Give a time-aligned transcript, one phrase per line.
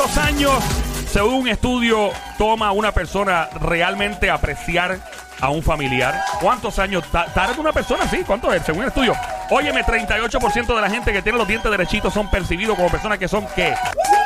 [0.00, 0.64] ¿Cuántos años,
[1.12, 2.08] según un estudio,
[2.38, 4.98] toma una persona realmente apreciar
[5.40, 6.14] a un familiar?
[6.40, 8.06] ¿Cuántos años ta- tarda una persona?
[8.08, 8.62] Sí, ¿cuánto es?
[8.64, 9.14] Según el estudio.
[9.50, 13.26] Óyeme, 38% de la gente que tiene los dientes derechitos son percibidos como personas que
[13.28, 13.74] son ¿qué?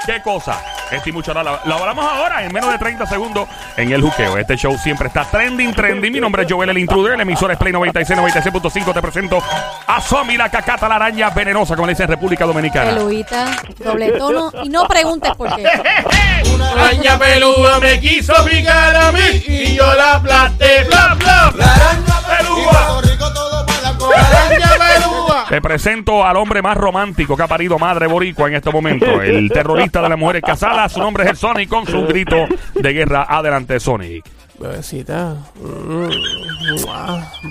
[0.04, 0.60] ¿Qué cosa?
[0.90, 1.32] Esto y mucho.
[1.32, 3.48] Lo, lo hablamos ahora en menos de 30 segundos
[3.78, 4.36] en el juqueo.
[4.36, 6.12] Este show siempre está trending, trending.
[6.12, 7.14] Mi nombre es Joel el Intruder.
[7.14, 8.92] El emisor es Play 96, 96.5.
[8.92, 9.42] Te presento
[9.86, 12.90] a Somi, la cacata, la araña venenosa, como le dicen en República Dominicana.
[12.94, 13.46] Peluita,
[13.78, 14.52] doble tono.
[14.62, 15.64] Y no preguntes por qué.
[16.54, 19.20] Una araña peluda me quiso picar a mí
[25.54, 29.22] Te presento al hombre más romántico que ha parido madre boricua en este momento.
[29.22, 30.90] El terrorista de las mujeres casadas.
[30.90, 33.24] Su nombre es el Sonic con su grito de guerra.
[33.28, 34.24] Adelante, Sonic.
[34.58, 35.36] Bebecita.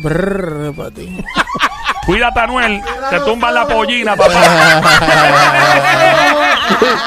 [0.03, 1.23] Brr, para ti.
[2.05, 2.81] Cuídate, Anuel.
[3.09, 4.33] Te tumban la pollina, papá.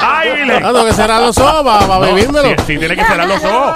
[0.01, 0.61] ¡Ay, Vile!
[0.65, 2.49] Ah, que cerrar los ojos para, No, vivírmelo.
[2.49, 3.75] sí, sí, tiene que cerrar los ojos.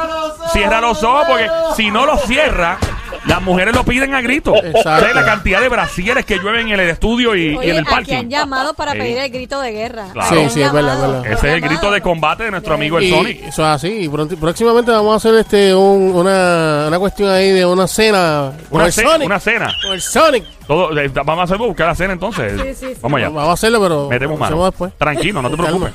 [0.53, 2.79] Cierra los ojos porque si no los cierra,
[3.25, 4.55] las mujeres lo piden a grito.
[4.55, 4.81] Exacto.
[4.83, 7.81] ¿Sabes la cantidad de brasieres que llueven en el estudio y, y Oye, en el
[7.83, 8.15] aquí parking?
[8.15, 8.97] han llamado para Sí.
[8.99, 10.05] pedir el grito de guerra.
[10.13, 10.29] Claro.
[10.29, 11.37] Sí, sí, es verdad, llamado, es verdad.
[11.37, 13.43] Ese es el grito de combate de nuestro amigo el Y Sonic.
[13.43, 13.87] eso es así.
[14.05, 18.51] Y pronto- próximamente vamos a hacer este un- una, una cuestión ahí de una cena
[18.69, 19.25] con Una, el ce- Sonic.
[19.25, 19.71] una cena.
[19.83, 20.43] Con el Sonic.
[20.67, 22.53] Todo, eh, vamos a hacer buscar la cena entonces.
[22.53, 22.99] Sí, sí, sí.
[23.01, 23.29] Vamos allá.
[23.29, 24.65] Vamos a hacerlo, pero Metemos mano.
[24.65, 24.93] después.
[24.97, 25.93] Tranquilo, no te preocupes.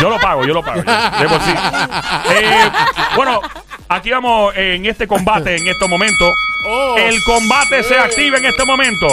[0.00, 0.82] Yo lo pago, yo lo pago.
[0.82, 1.50] De por sí.
[2.30, 2.70] Eh,
[3.16, 3.40] bueno,
[3.88, 6.34] aquí vamos en este combate en estos momentos.
[6.66, 9.06] Oh, el combate se activa en este momento.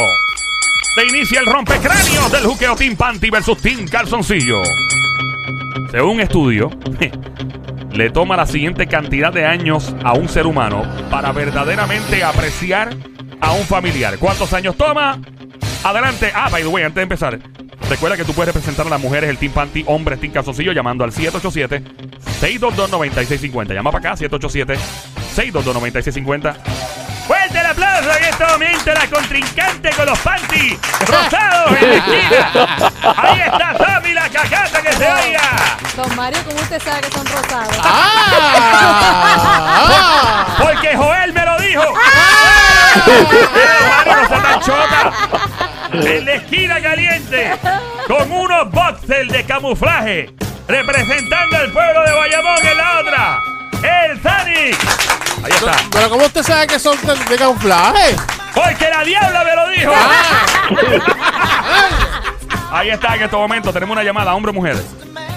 [0.95, 4.61] Se inicia el rompecráneos del juqueo Team Panty versus Team Calzoncillo.
[5.91, 6.69] Según un estudio,
[7.91, 12.95] le toma la siguiente cantidad de años a un ser humano para verdaderamente apreciar
[13.41, 14.17] a un familiar.
[14.17, 15.19] ¿Cuántos años toma?
[15.83, 16.31] Adelante.
[16.33, 17.37] Ah, by the way, antes de empezar,
[17.89, 21.03] recuerda que tú puedes representar a las mujeres, el Team Panty, hombres, Team Calzoncillo, llamando
[21.03, 21.11] al
[22.41, 23.73] 787-622-9650.
[23.73, 26.55] Llama para acá, 787-622-9650.
[27.27, 30.77] Fuerte el aplauso en este momento la contrincante con los panty
[31.07, 32.51] rosados en la esquina.
[33.15, 35.41] Ahí está Tommy la cacata que se oiga.
[35.95, 37.77] Don Mario, ¿cómo usted sabe que son rosados?
[37.83, 38.95] ¡Ah!
[40.61, 41.83] Porque Joel me lo dijo.
[41.95, 42.95] ¡Ah!
[43.55, 45.11] Mario, no sea tan chota.
[45.93, 47.51] En la esquina caliente,
[48.07, 50.29] con unos boxers de camuflaje,
[50.67, 53.39] representando al pueblo de Bayamón en la otra.
[53.83, 54.77] El Sonic.
[55.43, 55.73] Ahí está.
[55.91, 56.97] Pero ¿cómo usted sabe que son
[57.29, 58.15] de, camuflaje?
[58.53, 59.91] Porque la diabla me lo dijo.
[59.95, 60.45] Ah.
[62.71, 63.73] Ahí está en este momento.
[63.73, 64.77] Tenemos una llamada, hombre o mujer.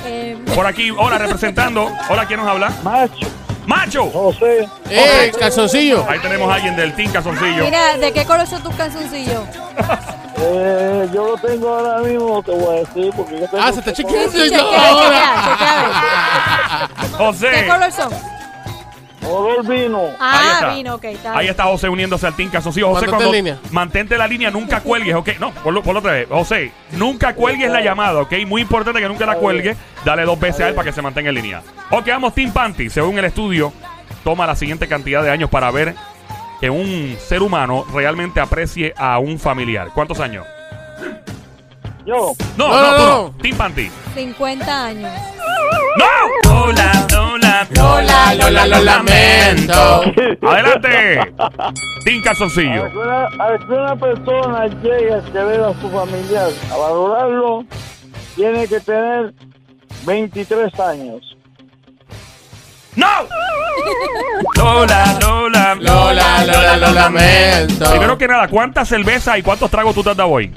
[0.04, 1.90] Eh, Por aquí, hola, representando.
[2.08, 2.70] Hola, ¿quién nos habla?
[2.82, 3.26] Macho,
[3.66, 4.10] ¡Macho!
[4.10, 6.04] José, ¡Eh, calzoncillo!
[6.08, 7.64] Ahí tenemos a alguien del Team Calzoncillo.
[7.64, 9.42] mira, ¿de qué color son tus calzoncillos?
[10.36, 13.62] eh, yo lo tengo ahora mismo, te voy a decir, porque yo tengo...
[13.64, 15.08] Ah, se chequeando chequea, ahora.
[15.08, 16.88] chequea, chequea, a ver.
[17.10, 17.66] ¿Qué José.
[17.66, 18.12] color son?
[19.26, 20.00] Olor vino.
[20.02, 20.74] Ahí Ah, está.
[20.74, 22.88] vino, ok, está Ahí está José uniéndose al Team Calzoncillo.
[22.88, 23.58] José, Mantente cuando en línea.
[23.70, 25.30] mantente la línea, nunca cuelgues, ¿ok?
[25.40, 26.28] No, ponlo, ponlo otra vez.
[26.28, 28.32] José, nunca cuelgues la llamada, ¿ok?
[28.46, 29.78] Muy importante que nunca la cuelgues.
[30.04, 31.62] Dale dos veces a él para que se mantenga en línea.
[31.90, 32.90] Ok, vamos Team Panty.
[32.90, 33.72] Según el estudio,
[34.24, 35.94] toma la siguiente cantidad de años para ver
[36.60, 39.88] que un ser humano realmente aprecie a un familiar.
[39.94, 40.46] ¿Cuántos años?
[42.06, 43.08] Yo, No, No, no, no, tú no.
[43.08, 43.30] no.
[43.42, 43.90] Team Panty.
[44.14, 45.12] 50 años.
[45.96, 46.50] ¡No!
[46.66, 50.02] Lola, Lola, Lola, Lola, lo lamento.
[50.42, 51.32] Adelante.
[52.04, 52.82] Team a Calzoncillo.
[52.82, 56.76] ver que una, a ver que una persona llega a ver a su familiar, a
[56.76, 57.64] valorarlo,
[58.34, 59.32] tiene que tener
[60.04, 61.33] 23 años.
[62.96, 63.06] ¡No!
[64.56, 67.90] Lola, Lola, Lola, Lola, lo lamento.
[67.90, 70.52] Primero que nada, ¿cuántas cervezas y cuántos tragos tú te has dado hoy?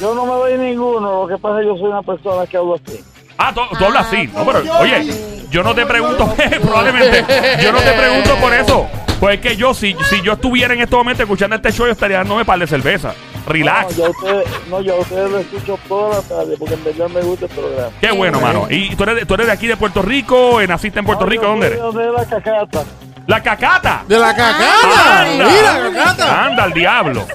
[0.00, 2.56] Yo no me doy ninguno, lo que pasa es que yo soy una persona que
[2.56, 3.00] hablo así.
[3.36, 4.28] Ah, tú, tú hablas así.
[4.28, 5.06] No, pero, oye,
[5.50, 7.24] yo no te pregunto, probablemente,
[7.62, 8.86] yo no te pregunto por eso.
[9.20, 11.92] Pues es que yo, si, si yo estuviera en este momento escuchando este show, yo
[11.92, 13.14] estaría dándome par de cerveza.
[13.48, 13.96] Relax.
[13.96, 16.84] No, yo a ustedes, no, yo a ustedes lo escucho toda la tarde porque en
[16.84, 17.90] verdad me gusta el programa.
[18.00, 18.66] Qué bueno, mano.
[18.70, 20.60] ¿Y tú eres, de, tú eres de aquí de Puerto Rico?
[20.66, 21.42] ¿Naciste en Puerto No, Rico?
[21.42, 21.92] yo ¿Dónde soy eres?
[21.92, 22.84] de la cacata.
[23.26, 24.04] La cacata.
[24.08, 25.22] De la cacata.
[25.22, 25.46] Anda.
[25.46, 26.44] Mira, cacata.
[26.46, 27.26] Anda al diablo.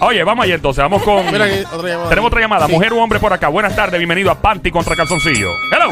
[0.00, 1.24] Oye, vamos allá entonces, vamos con...
[1.30, 2.08] Mira aquí, otra llamada.
[2.08, 2.66] Tenemos otra llamada.
[2.66, 2.72] Sí.
[2.72, 3.48] Mujer o hombre por acá.
[3.48, 5.50] Buenas tardes, bienvenido a Panty contra Calzoncillo.
[5.70, 5.90] Hello.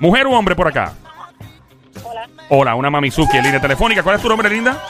[0.00, 0.92] Mujer o hombre por acá.
[2.04, 4.02] Hola, Hola, una Mamizuki en línea telefónica.
[4.02, 4.80] ¿Cuál es tu nombre, linda?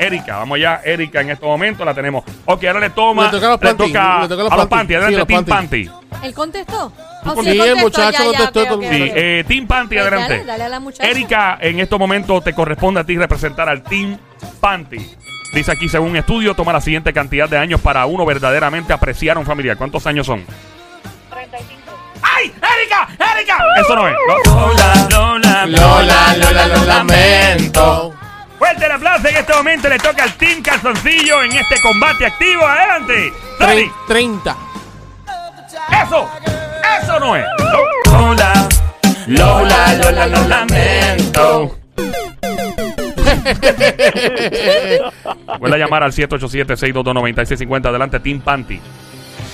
[0.00, 0.38] Erika.
[0.38, 2.24] Vamos allá, Erika, en este momento la tenemos.
[2.46, 3.24] Ok, ahora le toma.
[3.26, 4.68] Le toca a los panty, toca le toca a los a los panty.
[4.68, 4.94] panty.
[4.94, 5.90] Adelante, Sí, Team panty.
[6.22, 6.92] ¿Él contestó?
[7.26, 9.12] Oh, Sí, el muchacho contestó ok, todo ok, el Sí, ok.
[9.16, 10.32] eh, Team Panty, Pues adelante.
[10.32, 11.08] dale, dale a la muchacha.
[11.10, 14.16] Erika, en estos momentos te corresponde a ti representar al Team
[14.60, 14.98] Panty.
[15.52, 19.36] Dice aquí, según un estudio, toma la siguiente cantidad de años para uno verdaderamente apreciar
[19.36, 19.76] a un familiar.
[19.76, 20.44] ¿Cuántos años son?
[21.30, 21.80] 35.
[22.22, 22.46] ¡Ay!
[22.46, 23.08] ¡Erika!
[23.36, 23.58] Erika.
[23.80, 24.14] Eso no es.
[24.46, 28.14] Lola, Lola, Lola, Lola, lo lamento.
[28.60, 32.64] Fuerte el aplauso en este momento le toca al Team Calzoncillo en este combate activo.
[32.64, 33.32] Adelante.
[33.58, 34.56] Tre- 30.
[36.04, 36.28] Eso.
[37.02, 37.44] Eso no es.
[38.06, 38.68] Lola,
[39.26, 41.76] Lola, Lola, lo lamento.
[45.58, 47.86] Vuelve a llamar al 787-622-9650.
[47.86, 48.78] Adelante, Team Panty.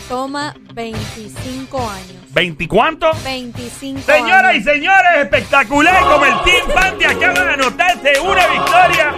[0.08, 2.25] Toma 25 años.
[2.36, 3.10] ¿20 cuánto?
[3.24, 9.14] 25 Señoras y señores, espectacular como el Team Panty acaba de anotarse una victoria.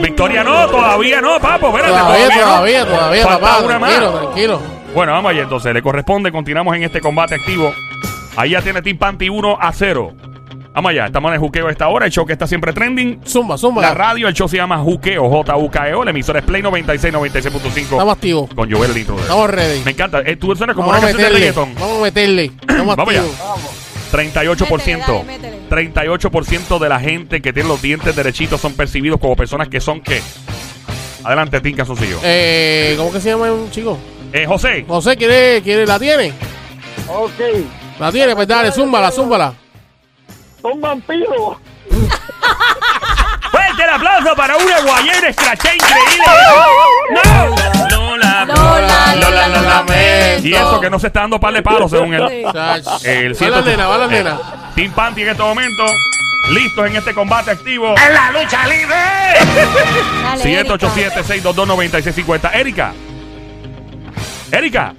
[0.00, 1.68] Victoria no, todavía no, papo.
[1.68, 2.40] Espérate, Todavía, no.
[2.44, 3.64] todavía, todavía, Falta papá.
[3.64, 3.90] una más.
[3.90, 4.60] Tranquilo, tranquilo.
[4.92, 5.72] Bueno, vamos allá entonces.
[5.72, 6.32] Le corresponde.
[6.32, 7.72] Continuamos en este combate activo.
[8.36, 10.12] Ahí ya tiene Team Panty 1 a 0.
[10.74, 11.06] Vamos allá.
[11.06, 12.06] Estamos en el juqueo a esta hora.
[12.06, 13.20] El show que está siempre trending.
[13.24, 13.80] Zumba, zumba.
[13.80, 16.04] La radio, el show se llama Juqueo, J-U-K-E-O.
[16.04, 17.80] La emisora es Play 96, 96.5.
[17.82, 18.50] Estamos activos.
[18.54, 19.16] Con Joel el intro.
[19.18, 19.82] Estamos ready.
[19.84, 20.20] Me encanta.
[20.26, 21.62] Eh, tú suenas como Vamos una a canción de meterle.
[21.62, 21.74] reggaetón.
[21.80, 22.44] Vamos a meterle.
[22.60, 23.20] Estamos Vamos allá.
[23.20, 23.80] activos.
[24.12, 25.24] 38%.
[25.24, 29.68] Métele, dale, 38% de la gente que tiene los dientes derechitos son percibidos como personas
[29.68, 30.20] que son qué.
[31.24, 32.18] Adelante, Tinka Soncillo.
[32.22, 33.96] Eh, Eh, ¿Cómo que se llama un chico?
[34.46, 34.84] José.
[34.88, 36.32] José, ¿quiere, quiere, ¿la tiene?
[37.08, 37.30] Ok.
[38.00, 38.34] ¿La tiene?
[38.34, 39.54] Pues dale, zúmbala, zúmbala.
[40.64, 41.58] Son vampiros.
[43.50, 46.24] Fuerte el aplauso para una guayera escraché increíble.
[47.90, 47.90] ¡No!
[47.90, 50.48] Lola, Lola, Lola, lo lamento.
[50.48, 52.46] Y eso que no se está dando par de palos según él.
[53.04, 54.40] El Va la nena, va la eh, nena.
[54.74, 55.84] Team Panty en este momento.
[56.48, 57.94] Listos en este combate activo.
[57.94, 59.34] Dale, Erika.
[60.38, 62.54] 787-622-9650.
[62.54, 62.94] Erika.
[64.50, 64.94] Erika.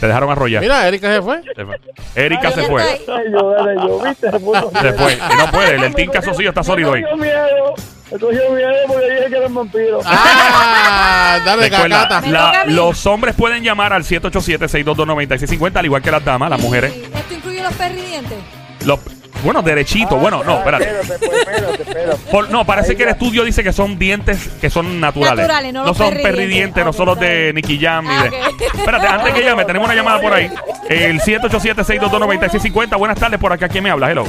[0.00, 0.62] Te dejaron arrollar.
[0.62, 1.42] Mira, Erika se fue.
[1.54, 1.80] Se fue.
[2.14, 2.92] Erika Ay, se fue.
[2.94, 4.30] está Dale yo, dale yo, ¿viste?
[4.30, 5.14] Se puso- Se fue.
[5.14, 5.86] Y no puede.
[5.86, 7.02] El, Team Casocillo está sólido ahí.
[7.02, 7.74] Me cogió miedo.
[8.12, 10.04] Me cogió miedo porque dije que eran vampiros.
[10.06, 12.28] Ah, dale, Recuerda, cacata.
[12.28, 16.92] La- los hombres pueden llamar al 787-622-9650, al igual que las damas, las mujeres.
[16.92, 18.38] Sí, ¿Esto incluye los perridientes?
[18.84, 19.00] Los,
[19.44, 20.16] bueno, derechito.
[20.16, 20.84] Bueno, no, espérate.
[20.90, 22.16] Espérate, pues, espérate, espérate.
[22.30, 25.36] Por- no, parece que el estudio dice que son dientes que son naturales.
[25.38, 26.84] Naturales, no los son perridientes.
[26.84, 27.52] no Ok, son los de.
[27.54, 28.40] Nicky Jam ni Ah, de.
[28.78, 30.50] Espérate, antes que llame, tenemos una llamada por ahí.
[30.88, 32.96] El 787-622-9650.
[32.98, 33.68] Buenas tardes, por acá.
[33.68, 34.10] ¿Quién me habla?
[34.10, 34.24] Hello.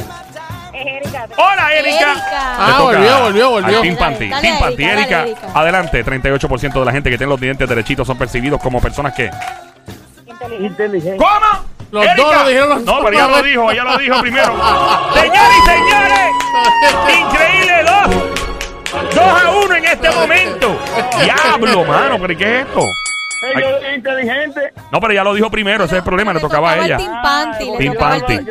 [0.74, 1.26] Es Erika.
[1.38, 2.16] Hola, Erika.
[2.32, 3.82] Ah, Le toca volvió, volvió, volvió.
[3.82, 4.30] Team Panty.
[4.30, 4.84] dale, Team Panty.
[4.84, 5.60] Erika, dale, Erika, Erika.
[5.60, 6.04] adelante.
[6.06, 9.32] 38% de la gente que tiene los dientes derechitos son percibidos como personas que.
[10.28, 10.66] Inteligente.
[10.68, 11.18] Inteligente.
[11.18, 11.67] ¿Cómo?
[11.92, 12.22] Los Erika.
[12.24, 13.02] dos lo dijeron los No, dos.
[13.06, 14.54] pero ella lo dijo, ella lo dijo primero.
[15.14, 16.20] Señores y señores,
[17.20, 18.16] increíble dos.
[19.14, 20.80] 2 a 1 en este momento.
[21.24, 22.82] Diablo, mano, pero ¿y ¿qué es esto?
[23.40, 24.62] Soy inteligente.
[24.92, 26.98] No, pero ya lo dijo primero, ese es el problema, le tocaba a ella.
[26.98, 28.26] Le tocaba.
[28.26, 28.46] Team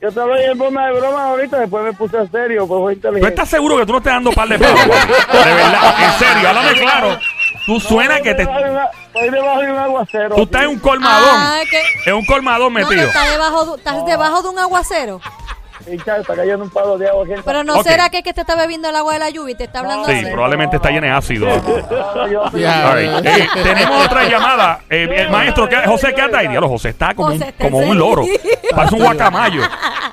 [0.00, 2.80] Yo te lo dije- en forma de broma ahorita, después me puse a serio, pues
[2.80, 3.28] fue ¿Tú inteligente.
[3.28, 4.80] estás seguro que tú no estás dando par de palos?
[4.80, 5.38] papi?
[5.48, 7.18] De verdad, en serio, háblame claro.
[7.66, 8.42] Tú suena que te.
[8.42, 10.34] Estoy debajo de un aguacero.
[10.34, 11.28] Tú estás en un colmadón.
[11.36, 12.10] Ah, que...
[12.10, 13.06] En un colmadón No, que metido.
[13.08, 15.20] está debajo, de- estás debajo de un aguacero.
[15.86, 17.34] Está cayendo un palo de agua aquí.
[17.44, 17.82] Pero no Ok.
[17.86, 19.80] será que es que te está bebiendo el agua de la lluvia y te está
[19.80, 20.26] hablando Sí, así.
[20.30, 21.46] probablemente está lleno de ácido.
[22.14, 22.90] No, yo- Ya.
[22.90, 23.26] All right.
[23.26, 24.80] Eh, tenemos otra llamada.
[24.88, 26.48] Eh, el maestro, ¿qué- José, quédate ahí.
[26.48, 28.24] Diablo, José está como, José un, está como un loro.
[28.76, 29.62] Parece un guacamayo.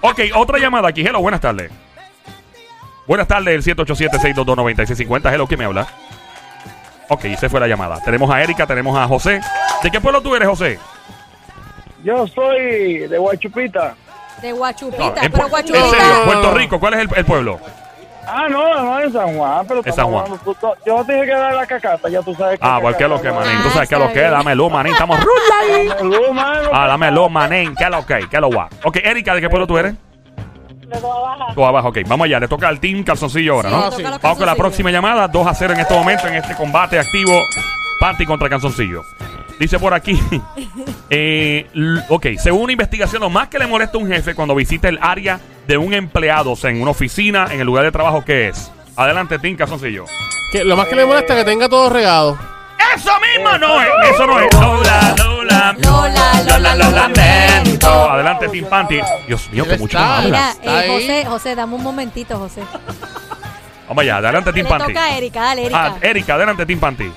[0.02, 1.02] Ok, otra llamada aquí.
[1.02, 1.72] Hello, buenas tardes.
[3.08, 5.34] Buenas tardes, el 787-622-9650.
[5.34, 5.88] Hello, ¿quién me habla?
[7.10, 8.00] Ok, se fue la llamada.
[8.04, 9.42] Tenemos a Erika, tenemos a José.
[9.84, 10.80] ¿De qué pueblo tú eres, José?
[12.04, 13.96] Yo soy de Guachupita.
[14.42, 15.04] De Guachupita.
[15.04, 15.90] No, en, pero Pu- en Guachupita.
[15.90, 17.60] serio, Puerto Rico, ¿cuál es el, el pueblo?
[18.32, 19.66] Ah, no, no, en San Juan.
[19.68, 20.24] Pero En San Juan.
[20.26, 22.66] hablando- Yo no te dije que dar la cacata, ya tú sabes que.
[22.66, 23.62] Ah, pues qué es lo que, manín.
[23.64, 24.30] Tú Ah, sabes qué es lo está que es.
[24.30, 24.38] bien.
[24.38, 24.94] Dámelo, manín.
[24.94, 25.88] Estamos rula ahí.
[25.90, 26.70] Salud, mano.
[26.72, 27.76] Ah, dámelo, manín.
[27.76, 28.20] ¿Qué es lo que?
[28.30, 28.68] ¿Qué es lo guay?
[28.84, 29.96] Ok, Erika, ¿de qué pueblo tú eres?
[30.90, 31.54] De toda baja.
[31.54, 32.00] Tú abajo, ok.
[32.08, 33.82] Vamos allá, le toca al Team Calzoncillo ahora, Sí, ¿no?
[33.82, 34.06] le toca sí.
[34.06, 36.56] a los Vamos con la próxima llamada, 2 a 0 en este momento, en este
[36.56, 37.40] combate activo,
[38.00, 39.04] Panty contra Calzoncillo.
[39.60, 40.20] Dice por aquí,
[41.10, 44.56] eh, l- ok, según una investigación, lo más que le molesta a un jefe cuando
[44.56, 47.92] visita el área de un empleado, o sea, en una oficina, en el lugar de
[47.92, 48.72] trabajo, ¿qué es?
[48.96, 50.06] Adelante, Team Calzoncillo.
[50.52, 52.38] Que lo más que le molesta es que tenga todo regado.
[52.96, 53.88] ¡Eso mismo no es!
[54.14, 54.54] ¡Eso no es!
[54.54, 55.16] Lola,
[55.74, 58.12] Lola, Lola, Lola, lo lamento.
[58.12, 59.00] Adelante, Team Panty.
[59.28, 60.24] Dios mío, que mucho habla.
[60.26, 60.90] Mira, Está eh.
[60.90, 62.62] José, José, dame un momentito, José.
[63.88, 64.88] Vamos allá, adelante, Le Team Panty.
[64.94, 65.86] toca a Erika, dale, Erika.
[65.86, 67.12] Ah, Erika, adelante, Team Panty.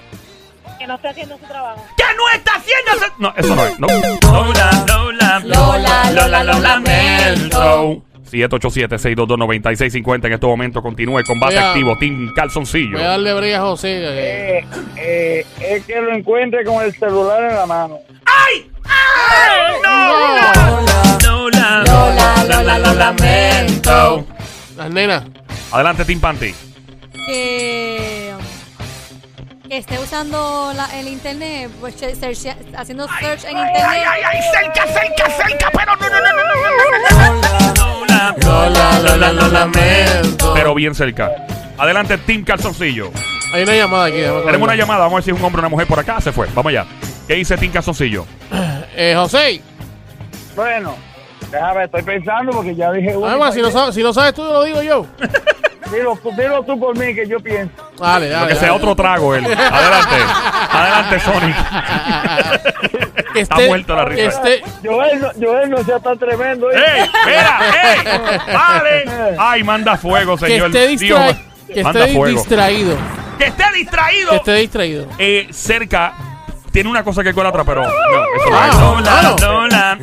[0.79, 1.85] Que no está haciendo su trabajo.
[1.97, 3.79] ¡Que no está haciendo ese- No, eso no es.
[3.79, 3.87] No.
[3.89, 8.03] Lola, Lola, Lola, Lola, lo lamento.
[8.33, 11.97] 787-622-9650 en este momento continúa el combate a- activo.
[11.99, 12.93] Team Calzoncillo.
[12.97, 13.99] Voy a darle a José.
[14.03, 14.59] eh.
[14.59, 14.65] Eh,
[14.97, 17.99] eh, es que lo encuentre con el celular en la mano.
[18.25, 18.71] ¡Ay!
[18.85, 19.75] ¡Ay!
[19.83, 20.81] ¡No!
[21.25, 24.27] Lola, Lola, Lola, lo lamento.
[24.77, 25.25] Las nenas.
[25.71, 26.55] Adelante, Team Panty.
[27.27, 28.12] Que,
[29.73, 34.07] Que esté usando la- el internet, pues, search- haciendo search en Ay, internet.
[34.07, 38.69] ay, ay, cerca, cerca, cerca, pero no, no, no, no, no, no, no, no.
[38.69, 40.53] Lola, Lola, lo lamento.
[40.53, 41.31] Pero bien cerca.
[41.79, 43.13] Adelante, Team Calzoncillo.
[43.55, 44.17] Hay una llamada aquí.
[44.45, 46.21] Tenemos una llamada, vamos a ver si es un hombre o una mujer por acá.
[46.21, 46.85] Se fue, vamos allá.
[47.27, 48.27] ¿Qué dice Team Calzoncillo?
[48.95, 49.63] Eh, José.
[50.55, 50.97] Bueno,
[51.53, 53.27] déjame, estoy pensando porque ya dije uno.
[53.29, 55.07] Además, si no, sabes, si no sabes tú, lo digo yo.
[55.93, 57.71] Dilo, tú- dilo tú por mí que yo pienso.
[58.01, 58.43] Dale, dale.
[58.45, 58.79] Lo que sea dale.
[58.81, 59.45] otro trago él.
[59.45, 60.15] Adelante.
[60.73, 61.57] Adelante, Sonic.
[63.35, 64.43] Que Está esté- muerto la risa.
[64.43, 66.71] que esté- Joel, no, Joel no sea tan tremendo.
[66.73, 66.77] ¿eh?
[66.79, 67.11] ¡Ey!
[67.27, 67.61] ¡Mira!
[67.93, 67.99] ¡Ey!
[68.55, 69.05] ¡Vale!
[69.39, 70.69] ¡Ay, manda fuego, que señor!
[70.69, 71.37] esté, Dios, distra-
[71.75, 72.97] que manda esté distraído.
[73.39, 74.31] ¡Que esté distraído!
[74.31, 75.07] Que esté distraído.
[75.19, 76.15] Eh, cerca
[76.71, 78.75] tiene una cosa que con la otra, pero no, eso no Ah, es.
[78.79, 79.37] Lola, claro.
[79.41, 79.99] Lola,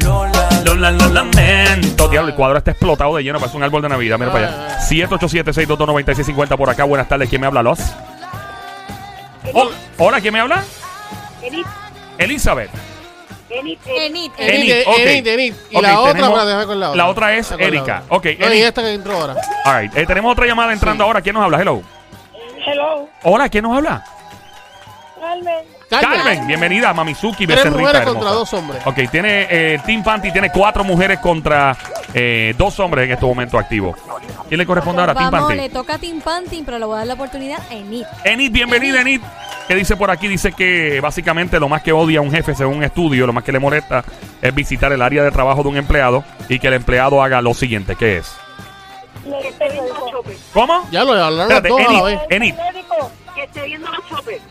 [0.69, 2.07] Lola, lo lamento.
[2.09, 4.19] Diablo, el cuadro está explotado de lleno, parece un árbol de Navidad.
[4.19, 4.79] Mira para allá.
[4.81, 6.83] 787-622-9650 por acá.
[6.83, 7.63] Buenas tardes, ¿quién me habla?
[7.63, 7.79] Los.
[9.53, 10.63] Oh, hola, ¿quién me habla?
[11.41, 11.65] Enit,
[12.19, 12.69] Elizabeth.
[13.49, 14.97] Enit, Enit, Enid, Enid, ok.
[14.99, 15.53] Enid, Enid.
[15.71, 16.97] Y Ok, la otra, tenemos- para dejar con la otra.
[17.03, 18.03] la otra es con la Erika.
[18.09, 18.57] Ok, No, Enid.
[18.57, 19.35] y esta que entró ahora.
[19.65, 19.97] All right.
[19.97, 21.21] Eh, tenemos otra llamada entrando ahora.
[21.21, 21.59] ¿Quién nos habla?
[21.59, 21.81] Hello.
[22.63, 24.03] Hello, Hola, ¿quién nos habla?
[25.19, 25.65] Carmen.
[25.89, 28.13] Carmen, bienvenida, Mamizuki, Tres becerrita mujeres hermosa.
[28.19, 28.81] contra dos hombres.
[28.85, 31.75] Ok, tiene eh, Team Panty tiene cuatro mujeres contra
[32.13, 33.97] eh, dos hombres en este momento activos.
[34.47, 35.13] ¿Quién le corresponde ahora?
[35.15, 35.61] Team Vamos, Panty.
[35.63, 38.03] le toca a Team Panting, pero le voy a dar la oportunidad a Enid.
[38.23, 39.21] Enid, bienvenida, Enid.
[39.67, 40.27] ¿Qué dice por aquí?
[40.27, 43.43] Dice que básicamente lo más que odia a un jefe, según un estudio, lo más
[43.43, 44.03] que le molesta
[44.41, 47.53] es visitar el área de trabajo de un empleado y que el empleado haga lo
[47.53, 48.31] siguiente, ¿qué es?
[49.23, 50.39] Que esté viendo los choppers.
[50.53, 50.87] ¿Cómo?
[50.91, 52.03] Ya lo hablaron las Espérate, dos a la Enid.
[52.05, 52.19] vez.
[52.29, 52.53] Enid.
[52.55, 54.41] El médico, que esté viendo los choppers.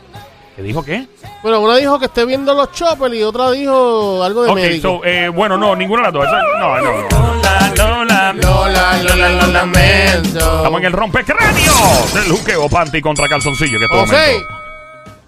[0.55, 1.07] ¿Qué dijo qué?
[1.43, 4.89] Bueno, una dijo que esté viendo los choppers y otra dijo algo de Ok, médico.
[4.99, 6.25] so, eh, bueno, no, ninguna de las dos.
[6.27, 7.09] Eso- no, no, no.
[7.77, 10.39] Lola, Lola, Lola, Lola, lo lamento.
[10.57, 11.73] Estamos en el rompecráneo
[12.13, 13.79] del juqueo Panty contra calzoncillo.
[13.79, 14.17] Que es todo José.
[14.33, 14.55] momento.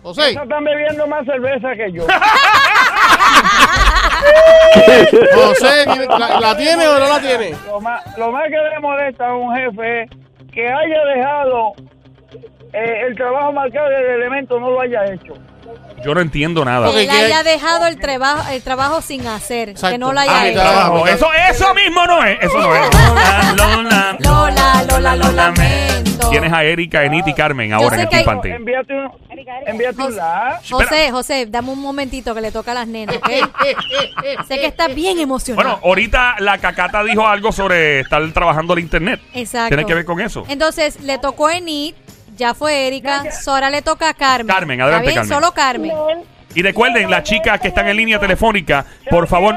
[0.02, 0.30] José.
[0.30, 2.04] Están bebiendo más cerveza que yo.
[5.34, 7.54] José, ¿tiene- ¿la, la tiene o no la tiene?
[7.66, 10.10] Lo más, lo más que le molesta a un jefe es
[10.52, 11.72] que haya dejado
[12.72, 15.34] eh, el trabajo marcado del elemento, no lo haya hecho.
[16.04, 16.90] Yo no entiendo nada.
[16.92, 19.75] Que él haya dejado el trabajo, el trabajo sin hacer.
[19.75, 20.61] Que no lo haya Ah, hecho.
[20.61, 21.07] trabajo.
[21.07, 22.38] Eso, eso mismo no es.
[22.42, 22.90] Eso no es.
[22.95, 24.16] Lola, Lola.
[24.21, 26.30] Lola, Lola, lo lamento.
[26.30, 28.49] Tienes a Erika, Enit y Carmen ahora sé en que Team hay- Panty.
[28.50, 29.11] Envíate un,
[29.66, 30.61] envíate un la.
[30.71, 33.28] José, José, dame un momentito que le toca a las nenas, ¿ok?
[34.49, 35.69] sé que estás bien emocionado.
[35.69, 39.21] Bueno, ahorita la cacata dijo algo sobre estar trabajando el internet.
[39.35, 39.69] Exacto.
[39.69, 40.45] ¿Tiene que ver con eso?
[40.49, 41.95] Entonces, le tocó a Enid,
[42.40, 44.47] ya fue Erika, Sora le toca a Carmen.
[44.52, 45.28] Carmen, adelante, ¿Está bien?
[45.28, 45.42] Carmen.
[45.42, 46.39] Solo Carmen.
[46.54, 49.54] Y recuerden, las chicas que están en línea telefónica, por favor.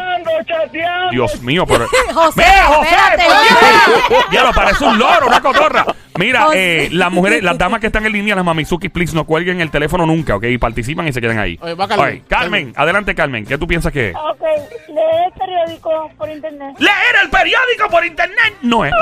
[1.11, 1.87] Dios mío, pero.
[2.13, 2.95] José, ¡Mira, José!
[3.17, 4.25] Dios!
[4.31, 5.85] Ya lo parece un loro, una cotorra.
[6.17, 9.61] Mira, eh, las mujeres, las damas que están en línea, las mamizuki, please, no cuelguen
[9.61, 10.43] el teléfono nunca, ¿ok?
[10.43, 11.57] Y participan y se quedan ahí.
[11.61, 11.87] Oye, va
[12.27, 12.73] Carmen.
[12.75, 13.45] Adelante, Carmen.
[13.45, 14.15] ¿Qué tú piensas que es?
[14.15, 14.41] Ok,
[14.89, 16.75] lee el periódico por internet.
[16.77, 18.93] Leer el periódico por internet no es.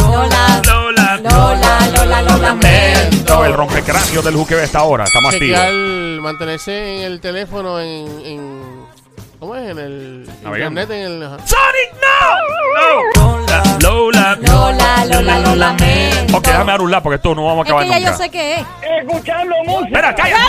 [0.00, 3.44] Lola, Lola, Lola, Lola, lo lamento.
[3.44, 5.04] El rompecráneo del juque de esta hora.
[5.04, 6.01] Estamos Chequear, activos.
[6.22, 8.86] Mantenerse en el teléfono en, en
[9.38, 9.70] ¿cómo es?
[9.70, 10.80] En el Navegando.
[10.80, 11.28] internet, en el...
[11.46, 13.22] ¡Sonic, no!
[13.22, 14.38] Lola, Lola.
[14.40, 16.36] Lola, Lola, lo lamento.
[16.38, 18.10] Ok, déjame dar un lado porque esto no vamos a Es acabar que ya nunca.
[18.12, 18.66] yo sé qué es.
[19.02, 19.86] Escuchando música.
[19.88, 20.42] Espera, cállate.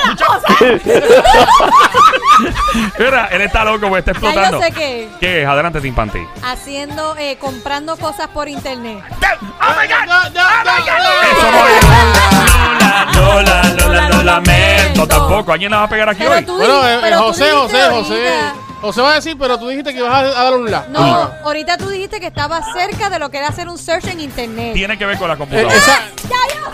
[2.99, 4.59] Mira, él está loco porque está Ya explotando.
[4.59, 5.09] yo sé qué es.
[5.19, 5.47] ¿Qué es?
[5.47, 6.19] Adelante, Tim Panty.
[6.43, 9.03] Haciendo, eh, comprando cosas por internet.
[9.11, 10.33] ¡Oh, my God!
[10.33, 10.97] Ya, ya, ya.
[11.31, 12.52] Eso no es.
[13.15, 15.07] Lola, Lola, Lola, lo lamento.
[15.07, 15.53] Tampoco.
[15.53, 16.43] ¿A quién la va a pegar aquí Pero hoy?
[16.45, 18.27] tú Bueno, eh, pero tú José, dijiste José, José.
[18.29, 20.85] ahorita- José va a decir, pero tú dijiste que ibas a, a dar un la.
[20.89, 24.19] No, ahorita tú dijiste que estaba cerca de lo que era hacer un search en
[24.19, 24.73] internet.
[24.73, 25.73] Tiene que ver con la Eh, computadora.
[25.73, 26.01] esa-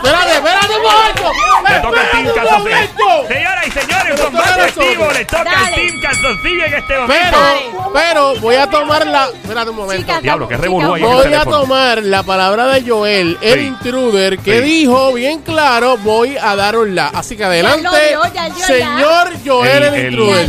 [0.02, 1.32] Espérate, espérate un momento.
[1.68, 3.28] Le toca al Team un Calzoncillo.
[3.28, 5.06] Señoras y señores, Pero combate activo.
[5.12, 5.76] Le toca Dale.
[5.76, 7.38] Team Calzoncillo en este momento.
[7.38, 9.26] Pero, pero voy a tomar la.
[9.28, 10.02] Espérate un momento.
[10.02, 13.58] Chica, Diablo, qué chica, revolú ahí el Voy a tomar la palabra de Joel, el
[13.60, 13.66] Sí.
[13.66, 14.60] intruder, que Sí.
[14.62, 17.08] dijo bien claro, voy a dar un la.
[17.08, 20.46] Así que adelante, lo dio, ya dio señor Joel, el, El- el- intruder.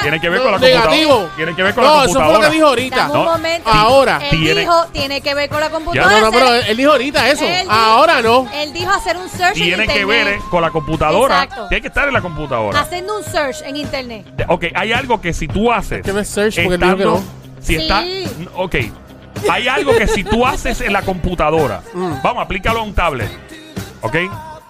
[0.00, 1.03] tiene, que ver con la Negativo.
[1.08, 1.36] Computadora.
[1.36, 2.48] Tiene que ver con no, la eso fue lo computadora.
[2.50, 2.96] que dijo ahorita.
[2.96, 3.70] Dame un No, momento.
[3.70, 4.18] ahora.
[4.22, 6.18] Él Tiene- dijo, tiene que ver con la computadora.
[6.20, 7.44] No, no, pero él dijo ahorita eso.
[7.44, 8.48] él dijo- Ahora no.
[8.54, 9.96] Él dijo hacer un search en Tiene internet.
[9.96, 11.42] que ver eh, con la computadora.
[11.44, 11.68] Exacto.
[11.68, 12.80] Tiene que estar en la computadora.
[12.80, 14.26] Haciendo un search en internet.
[14.48, 16.02] Ok, hay algo que si tú haces.
[16.02, 17.22] que no es search porque dijo que estando- no.
[17.60, 17.82] Si Sí.
[17.82, 18.04] está.
[18.56, 18.74] Ok.
[19.50, 21.82] Hay algo que si tú haces en la computadora.
[21.94, 22.22] Mm.
[22.22, 23.30] Vamos, aplícalo a un tablet.
[24.00, 24.16] ¿Ok?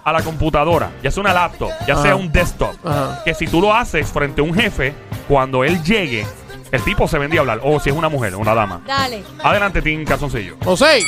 [0.03, 0.91] A la computadora.
[1.01, 2.03] Ya sea una laptop, ya Ajá.
[2.03, 2.75] sea un desktop.
[2.85, 3.21] Ajá.
[3.25, 4.93] Que si tú lo haces frente a un jefe,
[5.27, 6.25] cuando él llegue,
[6.71, 7.59] el tipo se vendía a hablar.
[7.63, 8.81] O si es una mujer, una dama.
[8.85, 9.23] Dale.
[9.43, 10.57] Adelante, Tim Calzoncillo.
[10.63, 11.01] José,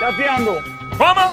[0.00, 0.60] Chateando.
[0.98, 1.32] ¿Cómo?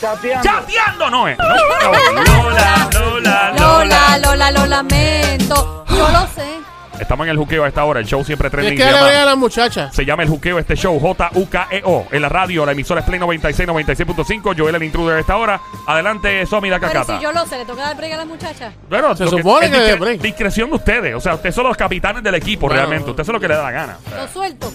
[0.00, 0.42] chateando.
[0.48, 1.10] ¡Chateando!
[1.10, 1.38] No es.
[1.38, 2.22] No, no.
[2.22, 5.84] Lola, Lola, Lola, Lola, lo lamento.
[5.88, 6.60] Yo lo sé.
[7.00, 8.00] Estamos en el juqueo a esta hora.
[8.00, 8.76] El show siempre Es trending.
[8.76, 9.90] que Se le a la muchacha.
[9.92, 10.98] se llama el juqueo este show.
[10.98, 12.06] J-U-K-E-O.
[12.10, 14.54] En la radio, la emisora es Play 96, 96.5.
[14.58, 15.60] Joel el intruder a esta hora.
[15.86, 17.18] Adelante, Somi la Pero cacata.
[17.18, 18.72] si yo lo sé, le toca dar break a la muchacha.
[18.88, 20.20] Bueno, Se supone es que discre- le break.
[20.20, 21.14] discreción de ustedes.
[21.14, 22.80] O sea, ustedes son los capitanes del equipo Bueno.
[22.80, 23.10] realmente.
[23.10, 23.98] Ustedes son los que le da la gana.
[24.06, 24.72] O sea, Lo suelto.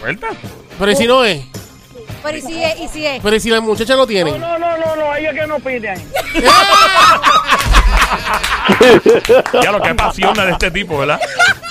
[0.00, 0.28] ¿Suelta?
[0.78, 1.42] Pero ¿y si no es?
[2.22, 3.22] Pero y si es, y si es.
[3.22, 4.32] Pero ¿y si la muchacha lo tiene?
[4.32, 6.02] No, no, no, no, no, ellos que no piden.
[9.62, 11.20] Ya lo que apasiona de este tipo, ¿verdad?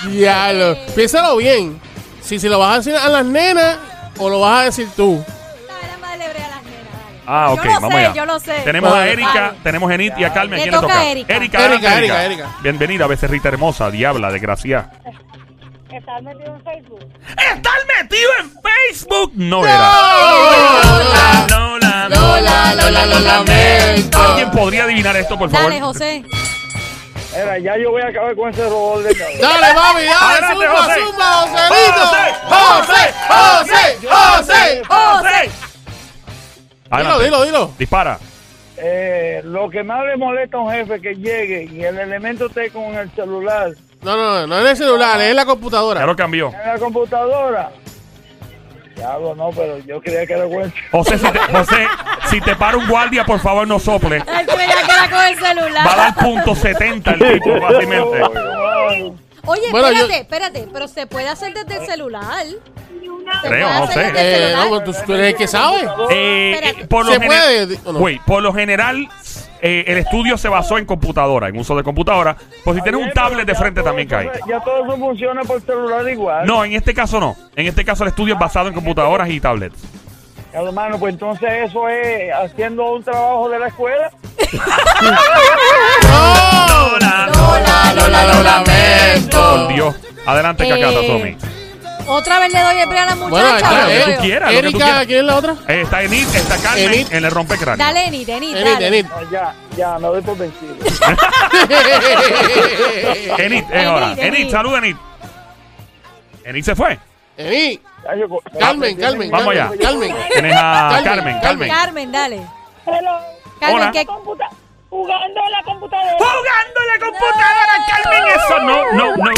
[0.08, 0.76] Diablo.
[0.94, 1.80] Piénsalo bien.
[2.22, 3.76] Si se lo vas a decir a las nenas
[4.18, 5.24] o lo vas a decir tú.
[5.24, 6.30] Le.
[7.26, 8.14] Ah, ok, yo lo vamos sé, allá.
[8.14, 8.54] yo lo sé.
[8.64, 9.08] Tenemos a.
[9.08, 9.58] Erika, Vale.
[9.62, 10.58] tenemos a Enid y a Carmen.
[10.58, 11.36] Le ¿Quién le toca a Erika.
[11.36, 12.48] Erika, Erika, Erika, Erika.
[12.62, 14.90] Bienvenida, becerrita hermosa, diabla, desgraciada.
[15.90, 17.00] ¿Estás metido en Facebook?
[17.30, 19.32] ¡Estar metido en Facebook!
[19.34, 19.92] No era.
[20.84, 24.18] Lola, Lola, Lola, Lola, lo lamento.
[24.22, 25.68] ¿Alguien podría adivinar esto, por favor?
[25.70, 26.24] Dale, José.
[27.32, 29.40] Mira, ya yo voy a acabar con ese robot de cabeza.
[29.48, 31.00] Dale, mami, dale, Adelante, zumba, José.
[31.06, 32.06] zumba, Joselito.
[32.50, 34.82] José, José, José, José.
[34.88, 35.50] ¡José!
[36.90, 37.24] Dilo, Adelante.
[37.24, 37.70] dilo, dilo.
[37.78, 38.18] Dispara.
[38.76, 42.70] Eh, lo que más le molesta a un jefe que llegue y el elemento esté
[42.70, 46.00] con el celular No, no, no es en el celular, es la computadora.
[46.00, 46.48] Ya lo cambió.
[46.48, 47.70] en la computadora.
[49.00, 50.70] Diablo, no, pero yo creía que era bueno.
[50.92, 51.86] José, si te, José,
[52.30, 54.16] si te para un guardia, por favor, no sople.
[54.18, 54.46] Él creía
[54.86, 55.86] que era con el celular.
[55.86, 58.22] Va a dar punto 70 el tipo, fácilmente.
[59.46, 60.68] Oye, Bueno, yo- espérate, espérate.
[60.72, 62.44] Pero se puede hacer desde el celular.
[63.42, 64.12] Creo, no sé.
[64.16, 65.78] Eh, no, pues tú, tú eres el que sabe.
[66.10, 66.82] Eh, Espérate.
[66.82, 67.92] eh, por lo ¿Se general- no?
[67.94, 69.08] Güey, por lo general,
[69.62, 72.36] eh, el estudio se basó en computadora, en uso de computadora.
[72.64, 74.30] Pues si tienes un tablet de frente también cae.
[74.48, 76.46] Ya todo eso funciona por celular igual.
[76.46, 77.36] No, en este caso no.
[77.56, 79.78] En este caso el estudio es basado en computadoras y tablets.
[80.52, 84.10] Hermano, pues entonces eso es haciendo un trabajo de la escuela.
[85.00, 85.10] No.
[86.92, 87.28] Lola,
[87.94, 89.40] Lola, lo lamento.
[89.66, 89.94] Por Dios.
[90.26, 91.36] Adelante, Eh, Cacata, Somi.
[92.06, 93.56] Otra vez le doy el break a la Bueno, muchacha.
[93.58, 93.82] está.
[93.82, 95.06] lo que tú quieras, lo que tú Erika, quieras.
[95.06, 95.54] ¿quién es la otra?
[95.68, 97.06] Eh, está Enid, está Carmen Enid.
[97.12, 97.84] en el rompecráneo.
[97.86, 98.86] Dale, Enid, Enid, Enid, dale.
[98.88, 99.06] Enid.
[99.06, 100.74] No, ya, ya, me doy por vencido.
[103.38, 104.06] Enid, es ahora.
[104.12, 104.50] Enid, Enid, Enid.
[104.50, 104.96] saluda, Enid.
[106.44, 106.98] Enid se fue.
[107.36, 107.78] Enid.
[108.04, 109.70] Ya yo- Carmen, Carmen, Vamos allá.
[109.80, 110.14] Carmen.
[110.32, 111.68] Tienes a Carmen, Carmen, Carmen.
[111.68, 112.40] Carmen, dale.
[112.86, 113.18] Hello.
[113.60, 113.92] Carmen, Hola.
[113.92, 114.06] ¿qué?
[114.06, 114.48] Computa
[114.88, 116.16] jugando en la computadora.
[116.18, 118.22] ¡Jugando en la computadora, Carmen!
[118.34, 119.30] Eso no, no, no.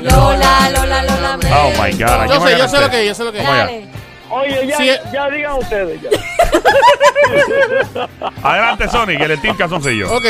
[0.00, 1.56] Lola, Lola, lo lamento.
[1.56, 2.28] Oh my God.
[2.28, 3.44] Yo sé, yo sé lo que es, yo sé lo que es.
[3.44, 3.66] Vamos allá.
[3.66, 4.02] Dale.
[4.30, 5.00] Oye, ya, Sí, eh.
[5.12, 6.08] ya digan ustedes ya.
[8.42, 10.10] Adelante, Sonic, el Team Calzoncillo.
[10.14, 10.24] Ok,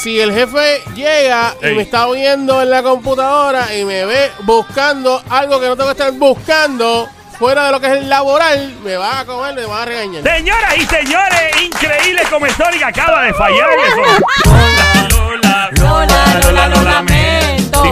[0.00, 1.74] si el jefe llega y Ey.
[1.74, 5.98] me está viendo en la computadora y me ve buscando algo que no tengo que
[5.98, 7.08] estar buscando
[7.38, 10.22] fuera de lo que es el laboral, me va a comer, me va a regañar.
[10.22, 14.02] Señoras y señores, increíble como Sonic acaba de fallar en eso.
[15.16, 17.19] Lola, Lola, Lola, lo lamento.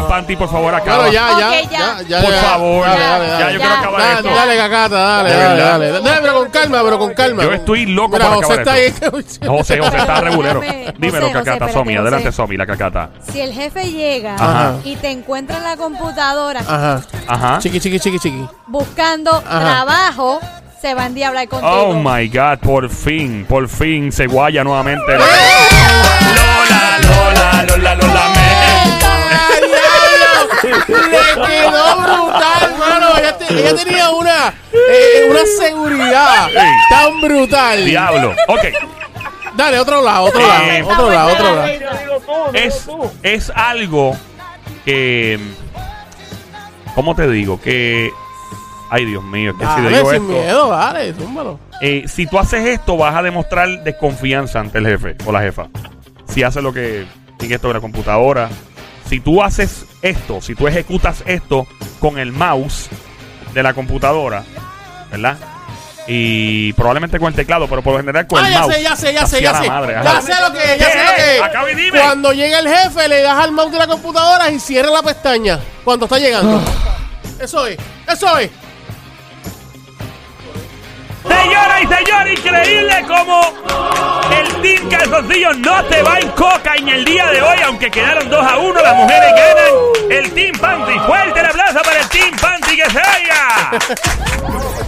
[0.02, 0.98] Por favor, acaba.
[0.98, 2.02] Bueno, ya, ya, Ok, ya, ya.
[2.08, 3.52] ya, Por ya, favor, dale, ya, dale, ya, dale.
[3.54, 4.28] yo quiero acabar Dale, esto.
[4.34, 5.90] dale, cacata, dale, dale, dale.
[6.02, 7.42] Dale, pero con calma, pero con calma.
[7.42, 9.16] Yo estoy loco Mira, por José acabar está esto.
[9.16, 9.48] ahí.
[9.48, 10.60] José, José, está regulero.
[10.98, 11.96] Dímelo, José, Cacata, Somi.
[11.96, 12.32] Adelante.
[12.32, 13.10] Somi, la Cacata.
[13.32, 14.74] Si el jefe llega Ajá.
[14.84, 17.00] y te encuentra en la computadora Ajá.
[17.26, 17.58] Ajá.
[17.58, 18.46] Chiqui, chiqui, chiqui, chiqui.
[18.66, 19.60] buscando Ajá.
[19.60, 20.40] trabajo,
[20.80, 21.70] se va a endiablar contigo.
[21.72, 25.14] Oh my God, por fin, por fin se guaya nuevamente.
[25.14, 26.47] ¡Eh!
[33.50, 36.48] Ella, te- ella tenía una, eh, una seguridad
[36.90, 37.84] tan brutal.
[37.84, 38.34] Diablo.
[38.48, 38.60] Ok,
[39.56, 41.68] Dale, otro lado, otro Eh, lado, otro lado, otro lado.
[42.50, 43.10] Tú, es, tú.
[43.22, 44.16] es algo
[44.84, 45.38] que.
[46.94, 47.60] ¿Cómo te digo?
[47.60, 48.10] Que.
[48.90, 50.32] Ay, Dios mío, es que si Dale, digo sin esto.
[50.32, 51.60] miedo, dale, zúmbalo.
[51.82, 55.66] eh, si tú haces esto, vas a demostrar desconfianza ante el jefe o la jefa.
[56.28, 57.06] Si haces lo que.
[57.40, 58.48] En esto de la computadora.
[59.08, 61.66] Si tú haces esto, si tú ejecutas esto
[61.98, 62.88] con el mouse
[63.54, 64.44] de la computadora,
[65.10, 65.36] ¿verdad?
[66.10, 68.74] Y probablemente con el teclado, pero por lo general con Ah, el ya mouse.
[68.74, 69.68] sé, ya sé, ya sé, ya sé.
[69.68, 71.42] madre, Ya sé lo que es, ya ¿Qué sé lo que.
[71.44, 72.00] Acaba y dime.
[72.00, 75.58] Cuando llega el jefe, le das al mouse de la computadora y cierra la pestaña
[75.84, 76.62] cuando está llegando.
[77.40, 77.76] Eso es,
[78.10, 78.50] eso es.
[81.28, 83.40] Señora y señor, increíble como
[84.36, 88.28] el Team Calzoncillo no te va en coca en el día de hoy, aunque quedaron
[88.28, 90.10] 2 a 1, las mujeres ganan.
[90.10, 94.87] El Team Panty, fuerte el aplauso para el Team Panty que se oiga.